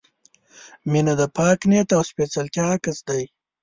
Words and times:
•مینه 0.91 1.13
د 1.19 1.23
پاک 1.37 1.59
نیت 1.69 1.89
او 1.95 2.01
سپېڅلتیا 2.09 2.65
عکس 2.75 2.97
دی. 3.07 3.23